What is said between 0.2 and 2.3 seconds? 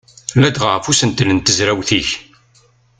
Ladɣa ɣef usentel n tezrawt-ik.